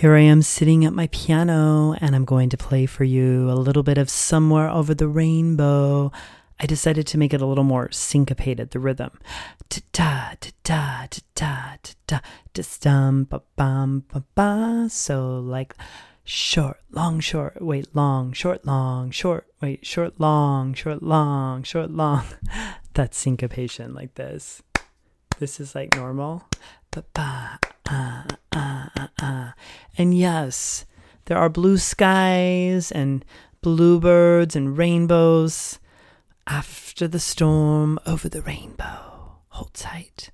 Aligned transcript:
Here 0.00 0.16
I 0.16 0.20
am 0.20 0.40
sitting 0.40 0.86
at 0.86 0.94
my 0.94 1.08
piano, 1.08 1.92
and 2.00 2.16
I'm 2.16 2.24
going 2.24 2.48
to 2.48 2.56
play 2.56 2.86
for 2.86 3.04
you 3.04 3.50
a 3.50 3.52
little 3.52 3.82
bit 3.82 3.98
of 3.98 4.08
Somewhere 4.08 4.70
Over 4.70 4.94
the 4.94 5.06
Rainbow. 5.06 6.10
I 6.58 6.64
decided 6.64 7.06
to 7.08 7.18
make 7.18 7.34
it 7.34 7.42
a 7.42 7.44
little 7.44 7.64
more 7.64 7.92
syncopated, 7.92 8.70
the 8.70 8.78
rhythm. 8.78 9.18
Ta 9.68 9.80
ta 9.92 10.36
ta 10.40 11.06
ta 11.10 11.18
ta 11.34 11.76
ta 11.84 11.94
ta 12.06 12.20
ta 12.54 12.62
stum 12.62 13.28
ba 13.28 13.42
bum 13.56 14.04
ba 14.10 14.24
ba. 14.34 14.88
So 14.88 15.38
like 15.38 15.74
short, 16.24 16.80
long, 16.90 17.20
short, 17.20 17.60
wait, 17.60 17.94
long, 17.94 18.32
short, 18.32 18.64
long, 18.64 19.10
short, 19.10 19.48
wait, 19.60 19.84
short, 19.84 20.18
long, 20.18 20.72
short, 20.72 21.02
long, 21.02 21.62
short, 21.62 21.90
long. 21.90 22.24
That's 22.94 23.18
syncopation 23.18 23.92
like 23.92 24.14
this. 24.14 24.62
This 25.38 25.60
is 25.60 25.74
like 25.74 25.94
normal. 25.94 26.48
Ba 26.90 27.04
ba 27.12 27.60
ah 27.90 28.26
ah 28.52 29.10
ah. 29.20 29.54
And 29.98 30.16
yes, 30.16 30.84
there 31.26 31.38
are 31.38 31.48
blue 31.48 31.78
skies 31.78 32.90
and 32.92 33.24
bluebirds 33.62 34.56
and 34.56 34.76
rainbows. 34.78 35.78
After 36.46 37.06
the 37.06 37.20
storm, 37.20 37.98
over 38.06 38.28
the 38.28 38.42
rainbow. 38.42 39.38
Hold 39.48 39.74
tight. 39.74 40.30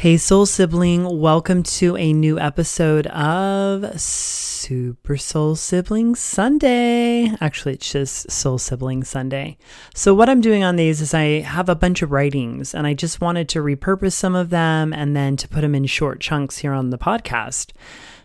Hey, 0.00 0.16
soul 0.16 0.46
sibling, 0.46 1.20
welcome 1.20 1.62
to 1.62 1.94
a 1.98 2.14
new 2.14 2.40
episode 2.40 3.06
of 3.08 4.00
Super 4.00 5.18
Soul 5.18 5.56
Sibling 5.56 6.14
Sunday. 6.14 7.30
Actually, 7.38 7.74
it's 7.74 7.92
just 7.92 8.30
Soul 8.30 8.56
Sibling 8.56 9.04
Sunday. 9.04 9.58
So, 9.94 10.14
what 10.14 10.30
I'm 10.30 10.40
doing 10.40 10.64
on 10.64 10.76
these 10.76 11.02
is 11.02 11.12
I 11.12 11.40
have 11.40 11.68
a 11.68 11.74
bunch 11.74 12.00
of 12.00 12.12
writings 12.12 12.74
and 12.74 12.86
I 12.86 12.94
just 12.94 13.20
wanted 13.20 13.46
to 13.50 13.58
repurpose 13.58 14.14
some 14.14 14.34
of 14.34 14.48
them 14.48 14.94
and 14.94 15.14
then 15.14 15.36
to 15.36 15.46
put 15.46 15.60
them 15.60 15.74
in 15.74 15.84
short 15.84 16.18
chunks 16.18 16.56
here 16.56 16.72
on 16.72 16.88
the 16.88 16.96
podcast. 16.96 17.72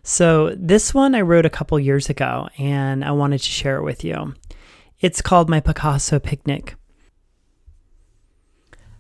So, 0.02 0.56
this 0.58 0.94
one 0.94 1.14
I 1.14 1.20
wrote 1.20 1.46
a 1.46 1.50
couple 1.50 1.78
years 1.78 2.10
ago 2.10 2.48
and 2.58 3.04
I 3.04 3.12
wanted 3.12 3.40
to 3.40 3.52
share 3.52 3.76
it 3.76 3.84
with 3.84 4.02
you. 4.06 4.34
It's 5.02 5.22
called 5.22 5.50
My 5.50 5.60
Picasso 5.60 6.20
Picnic. 6.20 6.76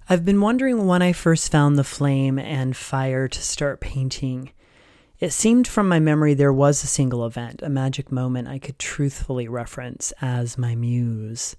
I've 0.07 0.23
been 0.23 0.39
wondering 0.39 0.85
when 0.85 1.01
I 1.01 1.13
first 1.13 1.51
found 1.51 1.79
the 1.79 1.83
flame 1.83 2.37
and 2.37 2.77
fire 2.77 3.27
to 3.27 3.41
start 3.41 3.79
painting. 3.79 4.51
It 5.19 5.33
seemed 5.33 5.67
from 5.67 5.89
my 5.89 5.99
memory 5.99 6.35
there 6.35 6.53
was 6.53 6.83
a 6.83 6.87
single 6.87 7.25
event, 7.25 7.63
a 7.63 7.69
magic 7.69 8.11
moment 8.11 8.47
I 8.47 8.59
could 8.59 8.77
truthfully 8.77 9.47
reference 9.47 10.13
as 10.21 10.59
my 10.59 10.75
muse. 10.75 11.55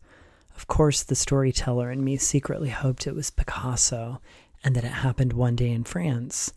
Of 0.55 0.69
course, 0.69 1.03
the 1.03 1.17
storyteller 1.17 1.91
in 1.91 2.05
me 2.05 2.19
secretly 2.19 2.69
hoped 2.69 3.09
it 3.09 3.17
was 3.17 3.33
Picasso 3.33 4.21
and 4.63 4.77
that 4.77 4.85
it 4.85 4.93
happened 4.93 5.33
one 5.33 5.57
day 5.57 5.73
in 5.73 5.83
France. 5.83 6.53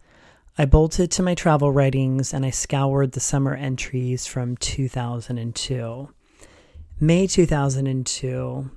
I 0.59 0.66
bolted 0.66 1.09
to 1.09 1.23
my 1.23 1.33
travel 1.33 1.71
writings 1.71 2.35
and 2.35 2.45
I 2.45 2.51
scoured 2.51 3.13
the 3.13 3.19
summer 3.19 3.56
entries 3.56 4.27
from 4.27 4.57
2002. 4.57 6.09
May 7.00 7.25
2002, 7.25 8.69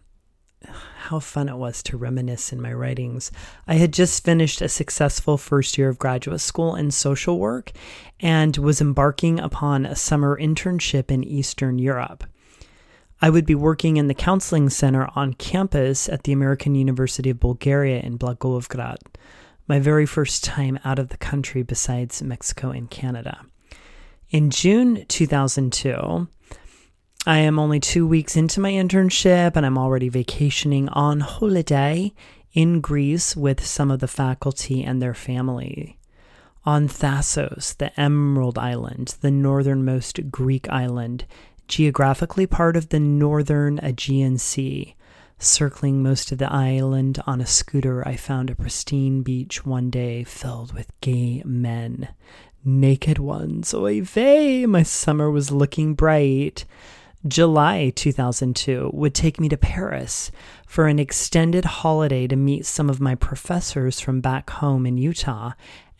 how 0.64 1.18
fun 1.18 1.48
it 1.48 1.56
was 1.56 1.82
to 1.84 1.96
reminisce 1.96 2.52
in 2.52 2.60
my 2.60 2.72
writings. 2.72 3.30
I 3.66 3.74
had 3.74 3.92
just 3.92 4.24
finished 4.24 4.60
a 4.60 4.68
successful 4.68 5.36
first 5.36 5.76
year 5.76 5.88
of 5.88 5.98
graduate 5.98 6.40
school 6.40 6.74
in 6.74 6.90
social 6.90 7.38
work 7.38 7.72
and 8.20 8.56
was 8.56 8.80
embarking 8.80 9.40
upon 9.40 9.84
a 9.84 9.96
summer 9.96 10.38
internship 10.38 11.10
in 11.10 11.24
Eastern 11.24 11.78
Europe. 11.78 12.24
I 13.20 13.30
would 13.30 13.46
be 13.46 13.54
working 13.54 13.98
in 13.98 14.08
the 14.08 14.14
counseling 14.14 14.68
center 14.68 15.08
on 15.14 15.34
campus 15.34 16.08
at 16.08 16.24
the 16.24 16.32
American 16.32 16.74
University 16.74 17.30
of 17.30 17.38
Bulgaria 17.38 18.00
in 18.00 18.18
Blagoevgrad, 18.18 18.96
my 19.68 19.78
very 19.78 20.06
first 20.06 20.42
time 20.42 20.78
out 20.84 20.98
of 20.98 21.10
the 21.10 21.16
country 21.16 21.62
besides 21.62 22.20
Mexico 22.22 22.70
and 22.70 22.90
Canada. 22.90 23.44
In 24.30 24.50
June 24.50 25.04
2002, 25.06 26.26
I 27.24 27.38
am 27.38 27.60
only 27.60 27.78
two 27.78 28.04
weeks 28.04 28.34
into 28.34 28.58
my 28.58 28.72
internship 28.72 29.54
and 29.54 29.64
I'm 29.64 29.78
already 29.78 30.08
vacationing 30.08 30.88
on 30.88 31.20
holiday 31.20 32.12
in 32.52 32.80
Greece 32.80 33.36
with 33.36 33.64
some 33.64 33.92
of 33.92 34.00
the 34.00 34.08
faculty 34.08 34.82
and 34.82 35.00
their 35.00 35.14
family. 35.14 36.00
On 36.64 36.88
Thasos, 36.88 37.76
the 37.78 37.98
Emerald 37.98 38.58
Island, 38.58 39.14
the 39.20 39.30
northernmost 39.30 40.32
Greek 40.32 40.68
island, 40.68 41.24
geographically 41.68 42.44
part 42.48 42.76
of 42.76 42.88
the 42.88 42.98
northern 42.98 43.78
Aegean 43.84 44.36
Sea. 44.36 44.96
Circling 45.38 46.02
most 46.02 46.32
of 46.32 46.38
the 46.38 46.52
island 46.52 47.22
on 47.24 47.40
a 47.40 47.46
scooter, 47.46 48.06
I 48.06 48.16
found 48.16 48.50
a 48.50 48.56
pristine 48.56 49.22
beach 49.22 49.64
one 49.64 49.90
day 49.90 50.24
filled 50.24 50.74
with 50.74 50.90
gay 51.00 51.40
men. 51.44 52.08
Naked 52.64 53.20
ones, 53.20 53.72
oy 53.72 54.00
vey, 54.02 54.66
my 54.66 54.82
summer 54.82 55.30
was 55.30 55.52
looking 55.52 55.94
bright. 55.94 56.64
July 57.26 57.92
2002 57.94 58.90
would 58.92 59.14
take 59.14 59.38
me 59.38 59.48
to 59.48 59.56
Paris 59.56 60.32
for 60.66 60.88
an 60.88 60.98
extended 60.98 61.64
holiday 61.64 62.26
to 62.26 62.34
meet 62.34 62.66
some 62.66 62.90
of 62.90 63.00
my 63.00 63.14
professors 63.14 64.00
from 64.00 64.20
back 64.20 64.50
home 64.50 64.86
in 64.86 64.98
Utah 64.98 65.52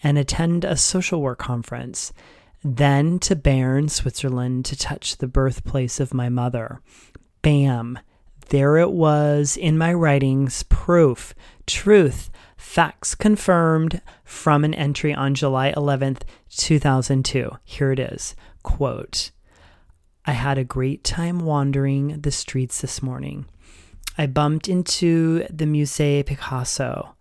and 0.02 0.18
attend 0.18 0.64
a 0.64 0.76
social 0.76 1.22
work 1.22 1.38
conference. 1.38 2.12
Then 2.64 3.20
to 3.20 3.36
Bern, 3.36 3.88
Switzerland 3.88 4.64
to 4.66 4.76
touch 4.76 5.18
the 5.18 5.28
birthplace 5.28 6.00
of 6.00 6.12
my 6.12 6.28
mother. 6.28 6.80
Bam! 7.42 8.00
There 8.48 8.76
it 8.76 8.90
was 8.90 9.56
in 9.56 9.78
my 9.78 9.94
writings 9.94 10.64
proof, 10.64 11.34
truth, 11.66 12.30
facts 12.56 13.14
confirmed 13.14 14.02
from 14.24 14.64
an 14.64 14.74
entry 14.74 15.14
on 15.14 15.34
July 15.34 15.72
11th, 15.72 16.22
2002. 16.50 17.50
Here 17.64 17.92
it 17.92 17.98
is. 18.00 18.34
Quote, 18.62 19.30
I 20.24 20.32
had 20.32 20.56
a 20.56 20.64
great 20.64 21.02
time 21.02 21.40
wandering 21.40 22.20
the 22.20 22.30
streets 22.30 22.80
this 22.80 23.02
morning. 23.02 23.46
I 24.16 24.26
bumped 24.26 24.68
into 24.68 25.44
the 25.50 25.64
Musée 25.64 26.24
Picasso. 26.24 27.16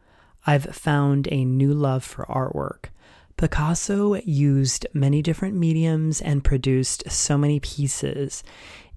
I've 0.45 0.65
found 0.75 1.27
a 1.31 1.43
new 1.43 1.73
love 1.73 2.03
for 2.03 2.25
artwork. 2.25 2.89
Picasso 3.37 4.15
used 4.23 4.85
many 4.93 5.23
different 5.23 5.55
mediums 5.55 6.21
and 6.21 6.43
produced 6.43 7.09
so 7.09 7.39
many 7.39 7.59
pieces. 7.59 8.43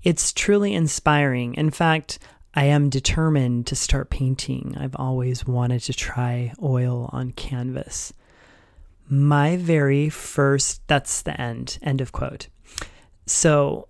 It's 0.02 0.34
truly 0.34 0.74
inspiring. 0.74 1.54
In 1.54 1.70
fact, 1.70 2.18
I 2.52 2.64
am 2.66 2.90
determined 2.90 3.66
to 3.68 3.76
start 3.76 4.10
painting. 4.10 4.76
I've 4.78 4.96
always 4.96 5.46
wanted 5.46 5.80
to 5.82 5.94
try 5.94 6.52
oil 6.62 7.08
on 7.10 7.32
canvas. 7.32 8.12
My 9.08 9.56
very 9.56 10.10
first, 10.10 10.86
that's 10.88 11.22
the 11.22 11.40
end, 11.40 11.78
end 11.82 12.02
of 12.02 12.12
quote. 12.12 12.48
So 13.26 13.88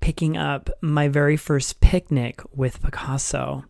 picking 0.00 0.36
up 0.36 0.70
my 0.80 1.08
very 1.08 1.36
first 1.36 1.80
picnic 1.80 2.40
with 2.54 2.82
Picasso. 2.82 3.64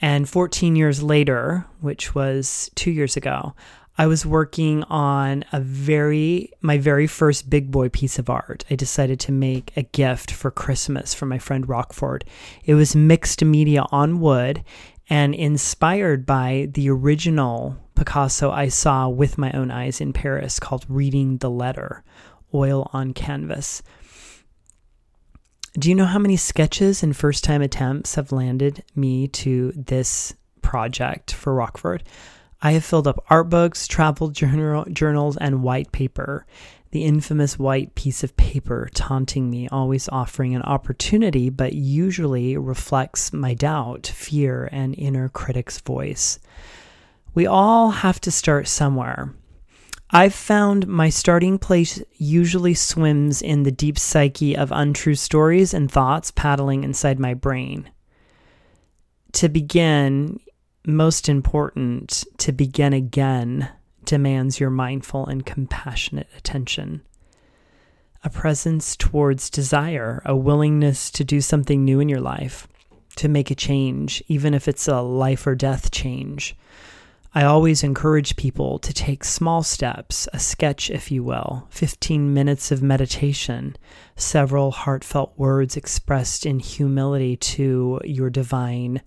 And 0.00 0.28
14 0.28 0.76
years 0.76 1.02
later, 1.02 1.66
which 1.80 2.14
was 2.14 2.70
two 2.74 2.90
years 2.90 3.16
ago, 3.16 3.54
I 4.00 4.06
was 4.06 4.24
working 4.24 4.84
on 4.84 5.44
a 5.50 5.58
very 5.58 6.52
my 6.60 6.78
very 6.78 7.08
first 7.08 7.50
big 7.50 7.72
boy 7.72 7.88
piece 7.88 8.16
of 8.16 8.30
art. 8.30 8.64
I 8.70 8.76
decided 8.76 9.18
to 9.20 9.32
make 9.32 9.72
a 9.76 9.82
gift 9.82 10.30
for 10.30 10.52
Christmas 10.52 11.14
for 11.14 11.26
my 11.26 11.38
friend 11.38 11.68
Rockford. 11.68 12.24
It 12.64 12.74
was 12.74 12.94
mixed 12.94 13.44
media 13.44 13.84
on 13.90 14.20
wood 14.20 14.62
and 15.10 15.34
inspired 15.34 16.26
by 16.26 16.68
the 16.74 16.88
original 16.90 17.76
Picasso 17.96 18.52
I 18.52 18.68
saw 18.68 19.08
with 19.08 19.36
my 19.36 19.50
own 19.50 19.72
eyes 19.72 20.00
in 20.00 20.12
Paris 20.12 20.60
called 20.60 20.86
Reading 20.88 21.38
the 21.38 21.50
Letter, 21.50 22.04
oil 22.54 22.88
on 22.92 23.12
canvas. 23.12 23.82
Do 25.78 25.88
you 25.88 25.94
know 25.94 26.06
how 26.06 26.18
many 26.18 26.36
sketches 26.36 27.04
and 27.04 27.16
first 27.16 27.44
time 27.44 27.62
attempts 27.62 28.16
have 28.16 28.32
landed 28.32 28.82
me 28.96 29.28
to 29.28 29.70
this 29.76 30.34
project 30.60 31.32
for 31.32 31.54
Rockford? 31.54 32.02
I 32.60 32.72
have 32.72 32.84
filled 32.84 33.06
up 33.06 33.24
art 33.30 33.48
books, 33.48 33.86
travel 33.86 34.30
journal, 34.30 34.86
journals, 34.86 35.36
and 35.36 35.62
white 35.62 35.92
paper. 35.92 36.46
The 36.90 37.04
infamous 37.04 37.60
white 37.60 37.94
piece 37.94 38.24
of 38.24 38.36
paper 38.36 38.90
taunting 38.92 39.50
me, 39.50 39.68
always 39.68 40.08
offering 40.08 40.56
an 40.56 40.62
opportunity, 40.62 41.48
but 41.48 41.74
usually 41.74 42.56
reflects 42.56 43.32
my 43.32 43.54
doubt, 43.54 44.08
fear, 44.08 44.68
and 44.72 44.98
inner 44.98 45.28
critic's 45.28 45.78
voice. 45.78 46.40
We 47.34 47.46
all 47.46 47.90
have 47.90 48.20
to 48.22 48.32
start 48.32 48.66
somewhere. 48.66 49.32
I've 50.10 50.34
found 50.34 50.86
my 50.86 51.10
starting 51.10 51.58
place 51.58 52.02
usually 52.16 52.72
swims 52.72 53.42
in 53.42 53.64
the 53.64 53.70
deep 53.70 53.98
psyche 53.98 54.56
of 54.56 54.72
untrue 54.72 55.14
stories 55.14 55.74
and 55.74 55.90
thoughts 55.90 56.30
paddling 56.30 56.82
inside 56.82 57.18
my 57.18 57.34
brain. 57.34 57.90
To 59.32 59.50
begin, 59.50 60.40
most 60.86 61.28
important, 61.28 62.24
to 62.38 62.52
begin 62.52 62.94
again 62.94 63.68
demands 64.06 64.58
your 64.58 64.70
mindful 64.70 65.26
and 65.26 65.44
compassionate 65.44 66.28
attention. 66.34 67.02
A 68.24 68.30
presence 68.30 68.96
towards 68.96 69.50
desire, 69.50 70.22
a 70.24 70.34
willingness 70.34 71.10
to 71.10 71.24
do 71.24 71.42
something 71.42 71.84
new 71.84 72.00
in 72.00 72.08
your 72.08 72.20
life, 72.20 72.66
to 73.16 73.28
make 73.28 73.50
a 73.50 73.54
change, 73.54 74.22
even 74.26 74.54
if 74.54 74.66
it's 74.66 74.88
a 74.88 75.02
life 75.02 75.46
or 75.46 75.54
death 75.54 75.90
change. 75.90 76.56
I 77.34 77.44
always 77.44 77.82
encourage 77.82 78.36
people 78.36 78.78
to 78.78 78.92
take 78.94 79.22
small 79.22 79.62
steps, 79.62 80.28
a 80.32 80.38
sketch, 80.38 80.88
if 80.88 81.10
you 81.10 81.22
will, 81.22 81.66
15 81.70 82.32
minutes 82.32 82.72
of 82.72 82.82
meditation, 82.82 83.76
several 84.16 84.70
heartfelt 84.70 85.34
words 85.36 85.76
expressed 85.76 86.46
in 86.46 86.58
humility 86.58 87.36
to 87.36 88.00
your 88.04 88.30
divine 88.30 89.02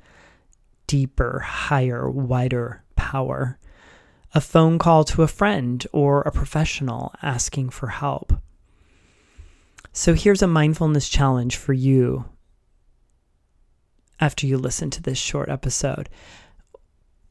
deeper, 0.86 1.40
higher, 1.40 2.10
wider 2.10 2.84
power. 2.96 3.58
A 4.36 4.42
phone 4.42 4.78
call 4.78 5.04
to 5.06 5.24
a 5.24 5.28
friend 5.28 5.86
or 5.92 6.22
a 6.22 6.32
professional 6.32 7.14
asking 7.24 7.72
for 7.72 7.88
help. 7.88 8.34
So 9.94 10.14
here's 10.14 10.42
a 10.42 10.48
mindfulness 10.48 11.10
challenge 11.10 11.58
for 11.58 11.74
you 11.74 12.26
after 14.20 14.46
you 14.46 14.58
listen 14.58 14.90
to 14.92 15.02
this 15.02 15.18
short 15.18 15.50
episode. 15.50 16.08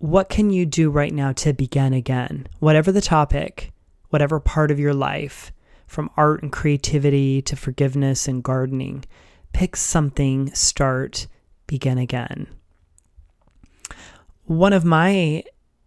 What 0.01 0.31
can 0.31 0.49
you 0.49 0.65
do 0.65 0.89
right 0.89 1.13
now 1.13 1.33
to 1.33 1.53
begin 1.53 1.93
again? 1.93 2.47
Whatever 2.59 2.91
the 2.91 3.03
topic, 3.03 3.71
whatever 4.09 4.41
part 4.41 4.71
of 4.71 4.81
your 4.81 4.95
life, 4.95 5.53
from 5.87 6.09
art 6.17 6.43
and 6.43 6.51
creativity 6.51 7.43
to 7.43 7.55
forgiveness 7.55 8.27
and 8.27 8.43
gardening, 8.43 9.05
pick 9.53 9.77
something, 9.77 10.55
start, 10.55 11.27
begin 11.67 11.99
again. 11.99 12.47
One 14.45 14.73
of 14.73 14.87
my 14.87 15.45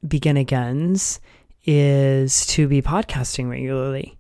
begin 0.08 0.38
agains 0.38 1.20
is 1.66 2.46
to 2.48 2.68
be 2.68 2.84
podcasting 2.84 3.50
regularly. 3.50 4.20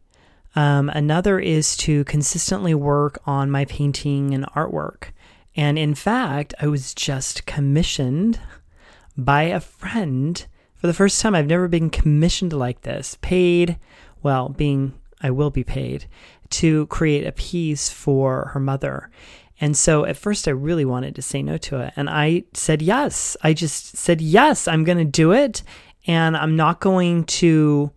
Um, 0.56 0.90
another 0.90 1.38
is 1.38 1.78
to 1.78 2.04
consistently 2.06 2.74
work 2.74 3.22
on 3.28 3.51
my 3.51 3.66
painting 3.66 4.34
and 4.34 4.45
artwork. 4.56 5.10
And 5.56 5.78
in 5.78 5.94
fact, 5.94 6.56
I 6.60 6.66
was 6.66 6.95
just 6.95 7.45
commissioned 7.45 8.40
by 9.18 9.44
a 9.44 9.60
friend 9.60 10.45
for 10.75 10.88
the 10.88 10.94
first 10.94 11.21
time. 11.21 11.36
I've 11.36 11.48
never 11.48 11.68
been 11.68 11.89
commissioned 11.89 12.54
like 12.54 12.81
this, 12.81 13.18
paid, 13.21 13.77
well, 14.21 14.50
being, 14.50 14.94
I 15.21 15.31
will 15.31 15.50
be 15.50 15.63
paid 15.63 16.06
to 16.51 16.88
create 16.88 17.25
a 17.25 17.31
piece 17.31 17.89
for 17.89 18.51
her 18.54 18.60
mother. 18.60 19.10
And 19.62 19.77
so 19.77 20.06
at 20.06 20.18
first, 20.18 20.48
I 20.48 20.51
really 20.51 20.86
wanted 20.86 21.15
to 21.15 21.21
say 21.21 21.42
no 21.42 21.57
to 21.57 21.80
it. 21.80 21.94
And 21.95 22.10
I 22.10 22.44
said 22.54 22.81
yes. 22.81 23.38
I 23.42 23.54
just 23.54 23.98
said, 23.98 24.19
yes, 24.19 24.68
I'm 24.68 24.83
going 24.83 24.98
to 24.98 25.06
do 25.06 25.31
it. 25.31 25.63
And 26.06 26.36
I'm 26.36 26.56
not 26.56 26.81
going 26.81 27.24
to, 27.25 27.92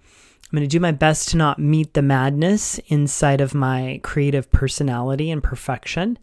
I'm 0.45 0.57
going 0.57 0.69
to 0.69 0.73
do 0.73 0.79
my 0.79 0.93
best 0.93 1.31
to 1.31 1.37
not 1.37 1.59
meet 1.59 1.95
the 1.95 2.03
madness 2.03 2.79
inside 2.87 3.41
of 3.41 3.55
my 3.55 4.01
creative 4.05 4.51
personality 4.53 5.31
and 5.31 5.43
perfection. 5.43 6.19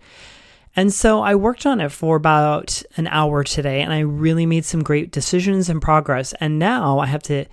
And 0.75 0.92
so 0.92 1.22
I 1.22 1.36
worked 1.36 1.66
on 1.66 1.80
it 1.80 1.92
for 1.92 2.16
about 2.16 2.81
an 2.98 3.08
hour 3.08 3.44
today 3.44 3.81
and 3.81 3.94
I 3.94 4.00
really 4.00 4.46
made 4.46 4.66
some 4.66 4.81
great 4.81 5.12
decisions 5.12 5.70
and 5.70 5.81
progress. 5.81 6.34
And 6.40 6.58
now 6.58 7.00
I 7.00 7.06
have 7.06 7.24
to 7.24 7.46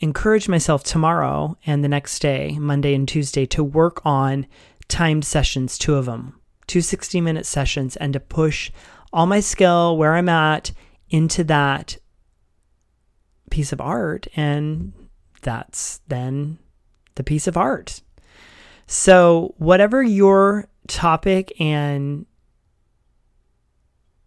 encourage 0.00 0.48
myself 0.48 0.82
tomorrow 0.82 1.56
and 1.66 1.84
the 1.84 1.88
next 1.88 2.18
day, 2.18 2.58
Monday 2.58 2.94
and 2.94 3.06
Tuesday, 3.06 3.46
to 3.46 3.62
work 3.62 4.04
on 4.04 4.46
timed 4.88 5.24
sessions, 5.24 5.78
two 5.78 5.94
of 5.94 6.06
them 6.06 6.40
two 6.66 6.80
60 6.80 7.20
minute 7.20 7.46
sessions 7.46 7.96
and 7.96 8.12
to 8.12 8.20
push 8.20 8.70
all 9.12 9.26
my 9.26 9.40
skill 9.40 9.96
where 9.96 10.14
I'm 10.14 10.28
at 10.28 10.72
into 11.10 11.44
that 11.44 11.98
piece 13.50 13.72
of 13.72 13.80
art. 13.80 14.26
And 14.36 14.92
that's 15.42 16.00
then 16.08 16.58
the 17.14 17.24
piece 17.24 17.46
of 17.46 17.56
art. 17.56 18.02
So, 18.88 19.54
whatever 19.58 20.02
your 20.02 20.68
topic 20.88 21.52
and 21.60 22.26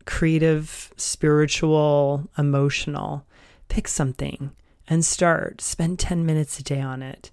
creative, 0.06 0.92
spiritual, 0.98 2.30
emotional, 2.38 3.26
pick 3.68 3.88
something 3.88 4.52
and 4.88 5.06
start. 5.06 5.62
Spend 5.62 6.00
10 6.00 6.26
minutes 6.26 6.60
a 6.60 6.64
day 6.64 6.82
on 6.82 7.02
it. 7.02 7.32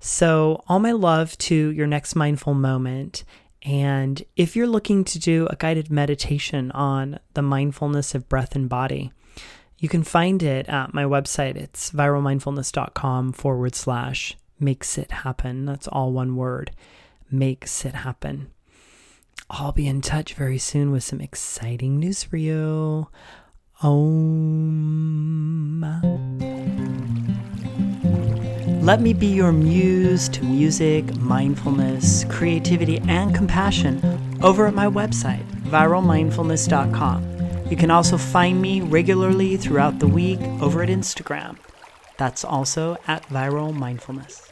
So, 0.00 0.62
all 0.68 0.78
my 0.78 0.92
love 0.92 1.36
to 1.38 1.70
your 1.70 1.86
next 1.86 2.14
mindful 2.14 2.54
moment. 2.54 3.24
And 3.62 4.22
if 4.36 4.54
you're 4.54 4.68
looking 4.68 5.04
to 5.04 5.18
do 5.18 5.46
a 5.50 5.56
guided 5.56 5.90
meditation 5.90 6.70
on 6.70 7.18
the 7.34 7.42
mindfulness 7.42 8.14
of 8.14 8.28
breath 8.28 8.54
and 8.54 8.68
body, 8.68 9.12
you 9.78 9.88
can 9.88 10.02
find 10.02 10.42
it 10.42 10.68
at 10.68 10.94
my 10.94 11.04
website. 11.04 11.56
It's 11.56 11.90
viralmindfulness.com 11.90 13.32
forward 13.32 13.74
slash 13.74 14.36
makes 14.60 14.98
it 14.98 15.10
happen. 15.10 15.64
That's 15.64 15.88
all 15.88 16.12
one 16.12 16.36
word 16.36 16.72
makes 17.30 17.84
it 17.84 17.94
happen. 17.94 18.50
I'll 19.50 19.72
be 19.72 19.86
in 19.86 20.02
touch 20.02 20.34
very 20.34 20.58
soon 20.58 20.90
with 20.90 21.02
some 21.02 21.22
exciting 21.22 21.98
news 21.98 22.22
for 22.22 22.36
you. 22.36 23.08
Om. 23.80 25.80
Let 28.82 29.00
me 29.00 29.14
be 29.14 29.28
your 29.28 29.52
muse 29.52 30.28
to 30.30 30.42
music, 30.44 31.16
mindfulness, 31.16 32.24
creativity, 32.24 32.98
and 33.08 33.34
compassion 33.34 34.02
over 34.42 34.66
at 34.66 34.74
my 34.74 34.86
website, 34.86 35.46
viralmindfulness.com. 35.64 37.70
You 37.70 37.76
can 37.76 37.90
also 37.90 38.18
find 38.18 38.60
me 38.60 38.82
regularly 38.82 39.56
throughout 39.56 39.98
the 39.98 40.08
week 40.08 40.40
over 40.60 40.82
at 40.82 40.90
Instagram. 40.90 41.56
That's 42.18 42.44
also 42.44 42.98
at 43.06 43.22
Viral 43.28 43.74
Mindfulness. 43.74 44.50